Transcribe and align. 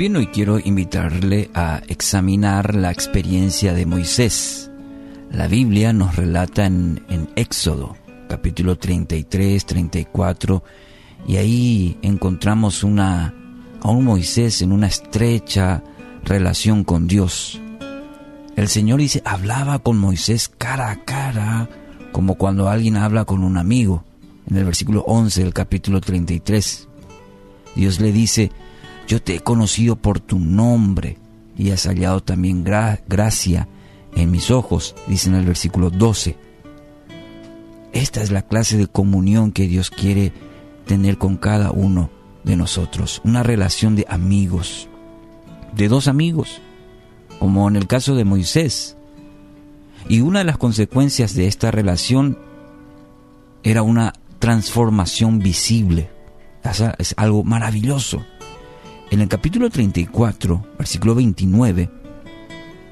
Bien, 0.00 0.16
hoy 0.16 0.28
quiero 0.28 0.58
invitarle 0.58 1.50
a 1.52 1.82
examinar 1.88 2.74
la 2.74 2.90
experiencia 2.90 3.74
de 3.74 3.84
Moisés. 3.84 4.70
La 5.30 5.46
Biblia 5.46 5.92
nos 5.92 6.16
relata 6.16 6.64
en, 6.64 7.28
Éxodo, 7.36 7.98
capítulo 8.26 8.78
33, 8.78 9.66
34, 9.66 10.64
y 11.28 11.36
ahí 11.36 11.98
encontramos 12.00 12.82
una, 12.82 13.34
a 13.82 13.90
un 13.90 14.06
Moisés 14.06 14.62
en 14.62 14.72
una 14.72 14.86
estrecha 14.86 15.82
relación 16.24 16.82
con 16.82 17.06
Dios. 17.06 17.60
El 18.56 18.68
Señor 18.68 19.00
dice, 19.00 19.20
hablaba 19.26 19.80
con 19.80 19.98
Moisés 19.98 20.48
cara 20.48 20.92
a 20.92 21.04
cara, 21.04 21.68
como 22.10 22.36
cuando 22.36 22.70
alguien 22.70 22.96
habla 22.96 23.26
con 23.26 23.44
un 23.44 23.58
amigo, 23.58 24.02
en 24.48 24.56
el 24.56 24.64
versículo 24.64 25.02
11 25.02 25.44
del 25.44 25.52
capítulo 25.52 26.00
33. 26.00 26.88
Dios 27.76 28.00
le 28.00 28.12
dice, 28.12 28.50
yo 29.06 29.22
te 29.22 29.36
he 29.36 29.40
conocido 29.40 29.96
por 29.96 30.20
tu 30.20 30.38
nombre 30.38 31.18
y 31.56 31.70
has 31.70 31.86
hallado 31.86 32.22
también 32.22 32.64
gracia 32.64 33.68
en 34.14 34.30
mis 34.30 34.50
ojos, 34.50 34.94
dice 35.06 35.28
en 35.28 35.36
el 35.36 35.46
versículo 35.46 35.90
12. 35.90 36.36
Esta 37.92 38.22
es 38.22 38.30
la 38.30 38.42
clase 38.42 38.76
de 38.76 38.86
comunión 38.86 39.52
que 39.52 39.66
Dios 39.66 39.90
quiere 39.90 40.32
tener 40.86 41.18
con 41.18 41.36
cada 41.36 41.70
uno 41.70 42.10
de 42.44 42.56
nosotros, 42.56 43.20
una 43.24 43.42
relación 43.42 43.96
de 43.96 44.06
amigos, 44.08 44.88
de 45.74 45.88
dos 45.88 46.08
amigos, 46.08 46.60
como 47.38 47.68
en 47.68 47.76
el 47.76 47.86
caso 47.86 48.14
de 48.14 48.24
Moisés. 48.24 48.96
Y 50.08 50.20
una 50.20 50.40
de 50.40 50.44
las 50.46 50.58
consecuencias 50.58 51.34
de 51.34 51.46
esta 51.46 51.70
relación 51.70 52.38
era 53.62 53.82
una 53.82 54.12
transformación 54.38 55.38
visible. 55.38 56.10
Es 56.98 57.14
algo 57.16 57.44
maravilloso. 57.44 58.24
En 59.10 59.20
el 59.20 59.26
capítulo 59.26 59.70
34, 59.70 60.64
versículo 60.78 61.16
29, 61.16 61.90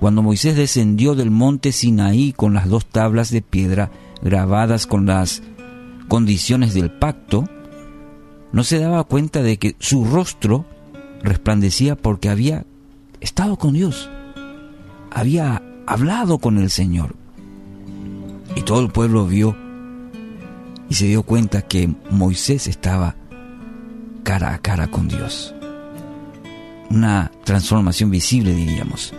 cuando 0.00 0.20
Moisés 0.20 0.56
descendió 0.56 1.14
del 1.14 1.30
monte 1.30 1.70
Sinaí 1.70 2.32
con 2.32 2.54
las 2.54 2.68
dos 2.68 2.86
tablas 2.86 3.30
de 3.30 3.40
piedra 3.40 3.92
grabadas 4.20 4.88
con 4.88 5.06
las 5.06 5.44
condiciones 6.08 6.74
del 6.74 6.90
pacto, 6.90 7.44
no 8.50 8.64
se 8.64 8.80
daba 8.80 9.04
cuenta 9.04 9.42
de 9.42 9.58
que 9.58 9.76
su 9.78 10.06
rostro 10.06 10.64
resplandecía 11.22 11.94
porque 11.94 12.28
había 12.28 12.66
estado 13.20 13.56
con 13.56 13.74
Dios, 13.74 14.10
había 15.12 15.62
hablado 15.86 16.38
con 16.38 16.58
el 16.58 16.70
Señor. 16.70 17.14
Y 18.56 18.62
todo 18.62 18.80
el 18.80 18.90
pueblo 18.90 19.24
vio 19.24 19.54
y 20.88 20.94
se 20.94 21.06
dio 21.06 21.22
cuenta 21.22 21.62
que 21.62 21.94
Moisés 22.10 22.66
estaba 22.66 23.14
cara 24.24 24.52
a 24.52 24.58
cara 24.58 24.88
con 24.88 25.06
Dios 25.06 25.54
una 26.90 27.30
transformación 27.44 28.10
visible, 28.10 28.54
diríamos. 28.54 29.12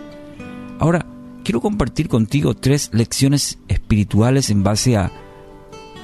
Ahora, 0.78 1.06
quiero 1.44 1.60
compartir 1.60 2.08
contigo 2.08 2.54
tres 2.54 2.90
lecciones 2.92 3.58
espirituales 3.68 4.50
en 4.50 4.62
base 4.62 4.96
a, 4.96 5.10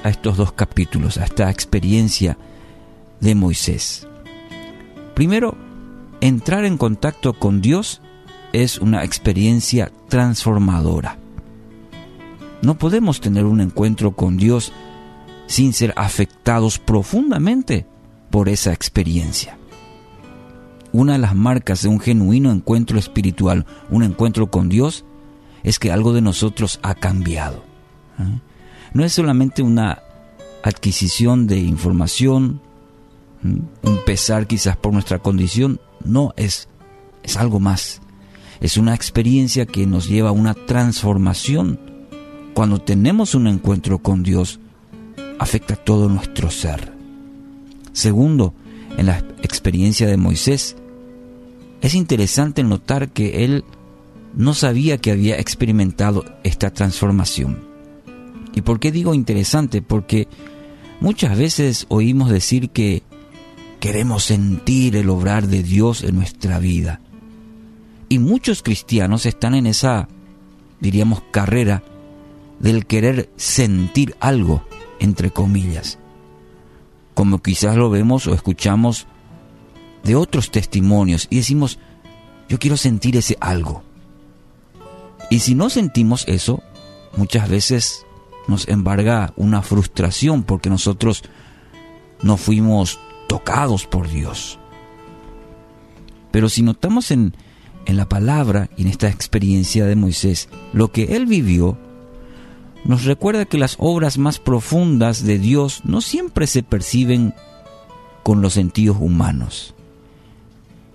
a 0.03 0.09
estos 0.09 0.37
dos 0.37 0.51
capítulos, 0.53 1.17
a 1.17 1.25
esta 1.25 1.49
experiencia 1.49 2.37
de 3.19 3.35
Moisés. 3.35 4.07
Primero, 5.13 5.57
entrar 6.21 6.65
en 6.65 6.77
contacto 6.77 7.33
con 7.33 7.61
Dios 7.61 8.01
es 8.53 8.77
una 8.77 9.03
experiencia 9.03 9.91
transformadora. 10.09 11.17
No 12.61 12.77
podemos 12.77 13.19
tener 13.19 13.45
un 13.45 13.61
encuentro 13.61 14.15
con 14.15 14.37
Dios 14.37 14.71
sin 15.47 15.73
ser 15.73 15.93
afectados 15.95 16.79
profundamente 16.79 17.85
por 18.29 18.49
esa 18.49 18.73
experiencia 18.73 19.57
una 20.97 21.13
de 21.13 21.19
las 21.19 21.35
marcas 21.35 21.83
de 21.83 21.89
un 21.89 21.99
genuino 21.99 22.51
encuentro 22.51 22.97
espiritual, 22.97 23.67
un 23.91 24.01
encuentro 24.01 24.49
con 24.49 24.67
Dios, 24.67 25.05
es 25.63 25.77
que 25.77 25.91
algo 25.91 26.11
de 26.11 26.21
nosotros 26.21 26.79
ha 26.81 26.95
cambiado. 26.95 27.63
¿eh? 28.19 28.39
No 28.93 29.05
es 29.05 29.13
solamente 29.13 29.61
una 29.61 30.01
adquisición 30.63 31.45
de 31.45 31.59
información, 31.59 32.61
un 33.43 33.99
pesar 34.07 34.47
quizás 34.47 34.75
por 34.75 34.91
nuestra 34.91 35.19
condición, 35.19 35.79
no, 36.03 36.33
es, 36.35 36.67
es 37.21 37.37
algo 37.37 37.59
más. 37.59 38.01
Es 38.59 38.75
una 38.75 38.95
experiencia 38.95 39.67
que 39.67 39.85
nos 39.85 40.09
lleva 40.09 40.29
a 40.29 40.33
una 40.33 40.55
transformación. 40.55 41.79
Cuando 42.55 42.79
tenemos 42.79 43.35
un 43.35 43.45
encuentro 43.45 43.99
con 43.99 44.23
Dios, 44.23 44.59
afecta 45.37 45.75
todo 45.75 46.09
nuestro 46.09 46.49
ser. 46.49 46.91
Segundo, 47.93 48.55
en 48.97 49.05
la 49.05 49.19
experiencia 49.43 50.07
de 50.07 50.17
Moisés, 50.17 50.75
es 51.81 51.95
interesante 51.95 52.63
notar 52.63 53.09
que 53.09 53.45
él 53.45 53.63
no 54.35 54.53
sabía 54.53 54.97
que 54.97 55.11
había 55.11 55.39
experimentado 55.39 56.25
esta 56.43 56.71
transformación. 56.71 57.65
¿Y 58.53 58.61
por 58.61 58.79
qué 58.79 58.91
digo 58.91 59.13
interesante? 59.13 59.81
Porque 59.81 60.27
muchas 60.99 61.37
veces 61.37 61.85
oímos 61.89 62.29
decir 62.29 62.69
que 62.69 63.03
queremos 63.79 64.23
sentir 64.23 64.95
el 64.95 65.09
obrar 65.09 65.47
de 65.47 65.63
Dios 65.63 66.03
en 66.03 66.15
nuestra 66.15 66.59
vida. 66.59 67.01
Y 68.09 68.19
muchos 68.19 68.63
cristianos 68.63 69.25
están 69.25 69.53
en 69.53 69.67
esa, 69.67 70.07
diríamos, 70.79 71.21
carrera 71.31 71.83
del 72.59 72.85
querer 72.85 73.29
sentir 73.35 74.15
algo, 74.19 74.63
entre 74.99 75.29
comillas 75.29 75.99
como 77.17 77.39
quizás 77.39 77.75
lo 77.75 77.89
vemos 77.89 78.27
o 78.27 78.35
escuchamos 78.35 79.07
de 80.03 80.15
otros 80.15 80.51
testimonios 80.51 81.27
y 81.29 81.37
decimos, 81.37 81.79
yo 82.49 82.59
quiero 82.59 82.77
sentir 82.77 83.17
ese 83.17 83.37
algo. 83.39 83.83
Y 85.29 85.39
si 85.39 85.55
no 85.55 85.69
sentimos 85.69 86.25
eso, 86.27 86.63
muchas 87.15 87.49
veces 87.49 88.05
nos 88.47 88.67
embarga 88.67 89.33
una 89.35 89.61
frustración 89.61 90.43
porque 90.43 90.69
nosotros 90.69 91.23
no 92.21 92.37
fuimos 92.37 92.99
tocados 93.27 93.85
por 93.85 94.07
Dios. 94.07 94.57
Pero 96.31 96.49
si 96.49 96.61
notamos 96.61 97.11
en, 97.11 97.35
en 97.85 97.97
la 97.97 98.07
palabra 98.07 98.69
y 98.77 98.83
en 98.83 98.87
esta 98.87 99.09
experiencia 99.09 99.85
de 99.85 99.95
Moisés, 99.95 100.49
lo 100.71 100.91
que 100.91 101.15
él 101.15 101.25
vivió 101.25 101.77
nos 102.85 103.03
recuerda 103.03 103.45
que 103.45 103.57
las 103.57 103.75
obras 103.79 104.17
más 104.17 104.39
profundas 104.39 105.23
de 105.25 105.39
Dios 105.39 105.81
no 105.83 105.99
siempre 105.99 106.47
se 106.47 106.63
perciben 106.63 107.33
con 108.23 108.41
los 108.41 108.53
sentidos 108.53 108.97
humanos. 108.99 109.73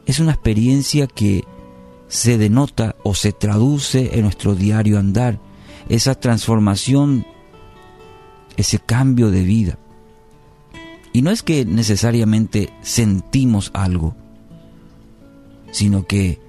Es 0.06 0.20
una 0.20 0.32
experiencia 0.32 1.06
que 1.06 1.44
se 2.08 2.38
denota 2.38 2.96
o 3.04 3.14
se 3.14 3.32
traduce 3.32 4.18
en 4.18 4.22
nuestro 4.22 4.54
diario 4.54 4.98
andar, 4.98 5.40
esa 5.88 6.14
transformación, 6.14 7.26
ese 8.56 8.78
cambio 8.78 9.30
de 9.30 9.42
vida. 9.42 9.78
Y 11.12 11.22
no 11.22 11.30
es 11.30 11.42
que 11.42 11.64
necesariamente 11.64 12.70
sentimos 12.82 13.70
algo, 13.74 14.14
sino 15.70 16.06
que 16.06 16.40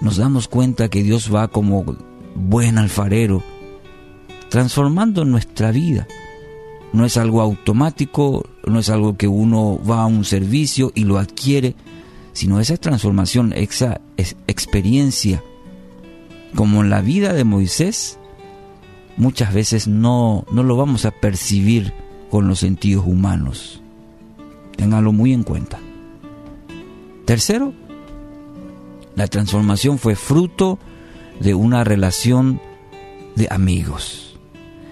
nos 0.00 0.16
damos 0.16 0.48
cuenta 0.48 0.88
que 0.88 1.02
Dios 1.02 1.32
va 1.34 1.48
como 1.48 1.84
buen 2.34 2.78
alfarero 2.78 3.42
transformando 4.48 5.24
nuestra 5.24 5.70
vida. 5.70 6.06
No 6.92 7.04
es 7.04 7.16
algo 7.16 7.42
automático, 7.42 8.48
no 8.66 8.78
es 8.78 8.88
algo 8.88 9.16
que 9.16 9.28
uno 9.28 9.78
va 9.88 10.02
a 10.02 10.06
un 10.06 10.24
servicio 10.24 10.90
y 10.94 11.04
lo 11.04 11.18
adquiere, 11.18 11.74
sino 12.32 12.60
esa 12.60 12.76
transformación, 12.76 13.52
esa 13.52 14.00
experiencia, 14.46 15.42
como 16.54 16.82
en 16.82 16.90
la 16.90 17.00
vida 17.00 17.32
de 17.32 17.44
Moisés, 17.44 18.18
muchas 19.16 19.52
veces 19.52 19.88
no, 19.88 20.44
no 20.50 20.62
lo 20.62 20.76
vamos 20.76 21.04
a 21.04 21.10
percibir 21.10 21.92
con 22.30 22.48
los 22.48 22.60
sentidos 22.60 23.04
humanos. 23.06 23.82
Ténganlo 24.76 25.12
muy 25.12 25.32
en 25.32 25.42
cuenta. 25.42 25.78
Tercero, 27.24 27.74
la 29.16 29.26
transformación 29.26 29.98
fue 29.98 30.14
fruto 30.14 30.78
de 31.40 31.54
una 31.54 31.84
relación 31.84 32.60
de 33.34 33.48
amigos. 33.50 34.38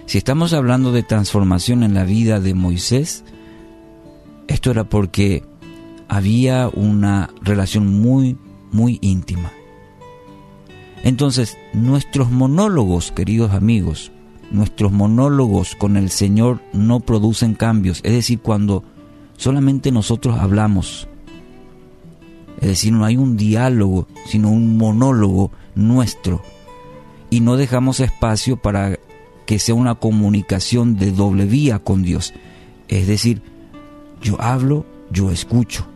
Si 0.07 0.19
estamos 0.19 0.53
hablando 0.53 0.93
de 0.93 1.03
transformación 1.03 1.83
en 1.83 1.95
la 1.95 2.05
vida 2.05 2.41
de 2.41 2.55
Moisés, 2.55 3.25
esto 4.49 4.71
era 4.71 4.85
porque 4.85 5.45
había 6.09 6.69
una 6.69 7.31
relación 7.43 8.01
muy, 8.01 8.37
muy 8.73 8.99
íntima. 9.03 9.53
Entonces, 11.03 11.57
nuestros 11.73 12.31
monólogos, 12.31 13.13
queridos 13.13 13.53
amigos, 13.53 14.11
nuestros 14.51 14.93
monólogos 14.93 15.75
con 15.77 15.97
el 15.97 16.11
Señor 16.11 16.61
no 16.73 17.01
producen 17.01 17.55
cambios. 17.55 18.01
Es 18.05 18.13
decir, 18.13 18.41
cuando 18.41 18.85
solamente 19.37 19.93
nosotros 19.93 20.39
hablamos, 20.39 21.09
es 22.61 22.69
decir, 22.69 22.93
no 22.93 23.05
hay 23.05 23.17
un 23.17 23.37
diálogo, 23.37 24.09
sino 24.27 24.51
un 24.51 24.77
monólogo 24.79 25.53
nuestro. 25.75 26.43
Y 27.31 27.41
no 27.41 27.57
dejamos 27.57 28.01
espacio 28.01 28.57
para 28.57 28.99
que 29.47 29.59
sea 29.59 29.75
una 29.75 29.95
comunicación 29.95 30.97
de 30.97 31.13
doble 31.13 31.45
vía 31.45 31.79
con 31.79 32.03
Dios. 32.03 32.35
Es 32.89 33.07
decir, 33.07 33.43
yo 34.23 34.41
hablo, 34.41 34.87
yo 35.11 35.31
escucho. 35.31 35.87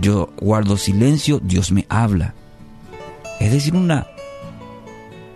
Yo 0.00 0.32
guardo 0.40 0.76
silencio, 0.76 1.40
Dios 1.42 1.72
me 1.72 1.86
habla. 1.88 2.34
Es 3.40 3.52
decir, 3.52 3.74
una, 3.74 4.06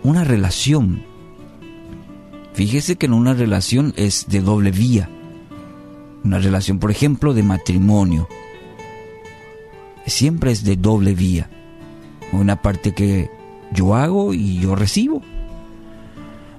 una 0.03 0.23
relación. 0.23 1.03
Fíjese 2.53 2.95
que 2.95 3.05
en 3.05 3.13
una 3.13 3.33
relación 3.33 3.93
es 3.95 4.25
de 4.27 4.41
doble 4.41 4.71
vía. 4.71 5.09
Una 6.23 6.39
relación, 6.39 6.79
por 6.79 6.91
ejemplo, 6.91 7.33
de 7.33 7.43
matrimonio. 7.43 8.27
Siempre 10.05 10.51
es 10.51 10.63
de 10.63 10.75
doble 10.75 11.13
vía. 11.13 11.49
Una 12.31 12.61
parte 12.61 12.93
que 12.93 13.29
yo 13.71 13.95
hago 13.95 14.33
y 14.33 14.59
yo 14.59 14.75
recibo. 14.75 15.21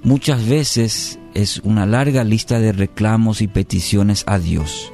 Muchas 0.03 0.49
veces 0.49 1.19
es 1.35 1.59
una 1.59 1.85
larga 1.85 2.25
lista 2.25 2.59
de 2.59 2.73
reclamos 2.73 3.43
y 3.43 3.49
peticiones 3.49 4.25
a 4.27 4.39
Dios. 4.39 4.93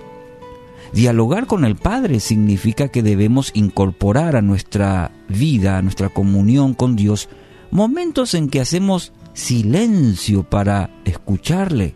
Dialogar 0.97 1.47
con 1.47 1.67
el 1.67 1.77
Padre 1.77 2.21
significa 2.21 2.89
que 2.89 3.03
debemos 3.03 3.51
incorporar 3.53 4.35
a 4.35 4.41
nuestra 4.41 5.13
vida, 5.29 5.77
a 5.77 5.83
nuestra 5.83 6.09
comunión 6.09 6.73
con 6.73 6.97
Dios, 6.97 7.29
momentos 7.71 8.33
en 8.33 8.49
que 8.49 8.63
hacemos 8.63 9.13
silencio 9.35 10.45
para 10.49 10.89
escucharle. 11.05 11.95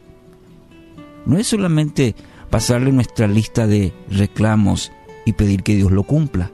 No 1.25 1.38
es 1.38 1.47
solamente 1.47 2.14
pasarle 2.50 2.93
nuestra 2.93 3.26
lista 3.26 3.67
de 3.67 3.94
reclamos 4.11 4.93
y 5.25 5.32
pedir 5.32 5.62
que 5.62 5.76
Dios 5.76 5.93
lo 5.93 6.02
cumpla. 6.02 6.50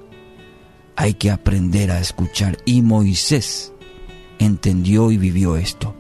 Hay 0.95 1.15
que 1.15 1.33
aprender 1.33 1.91
a 1.91 1.99
escuchar 1.99 2.59
y 2.65 2.81
Moisés 2.81 3.73
entendió 4.39 5.11
y 5.11 5.17
vivió 5.17 5.57
esto. 5.57 5.97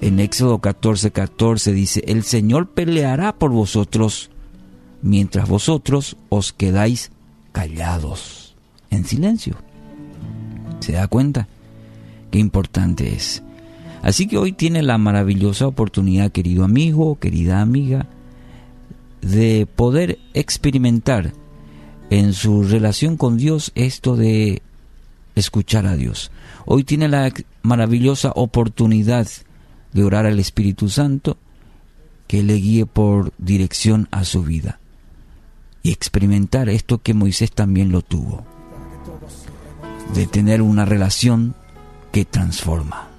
En 0.00 0.18
Éxodo 0.18 0.58
14:14 0.60 1.12
14 1.12 1.72
dice, 1.72 2.02
el 2.08 2.24
Señor 2.24 2.70
peleará 2.70 3.38
por 3.38 3.52
vosotros 3.52 4.32
mientras 5.06 5.48
vosotros 5.48 6.16
os 6.30 6.52
quedáis 6.52 7.12
callados, 7.52 8.56
en 8.90 9.04
silencio. 9.04 9.54
¿Se 10.80 10.92
da 10.92 11.06
cuenta? 11.06 11.46
Qué 12.32 12.40
importante 12.40 13.14
es. 13.14 13.42
Así 14.02 14.26
que 14.26 14.36
hoy 14.36 14.52
tiene 14.52 14.82
la 14.82 14.98
maravillosa 14.98 15.68
oportunidad, 15.68 16.32
querido 16.32 16.64
amigo, 16.64 17.18
querida 17.20 17.60
amiga, 17.60 18.08
de 19.22 19.66
poder 19.66 20.18
experimentar 20.34 21.32
en 22.10 22.32
su 22.32 22.64
relación 22.64 23.16
con 23.16 23.36
Dios 23.36 23.70
esto 23.76 24.16
de 24.16 24.60
escuchar 25.36 25.86
a 25.86 25.96
Dios. 25.96 26.32
Hoy 26.64 26.82
tiene 26.82 27.06
la 27.08 27.32
maravillosa 27.62 28.32
oportunidad 28.34 29.28
de 29.92 30.02
orar 30.02 30.26
al 30.26 30.40
Espíritu 30.40 30.88
Santo 30.88 31.36
que 32.26 32.42
le 32.42 32.54
guíe 32.54 32.86
por 32.86 33.32
dirección 33.38 34.08
a 34.10 34.24
su 34.24 34.42
vida 34.42 34.80
y 35.86 35.92
experimentar 35.92 36.68
esto 36.68 36.98
que 36.98 37.14
Moisés 37.14 37.52
también 37.52 37.92
lo 37.92 38.02
tuvo, 38.02 38.44
de 40.14 40.26
tener 40.26 40.60
una 40.60 40.84
relación 40.84 41.54
que 42.10 42.24
transforma. 42.24 43.15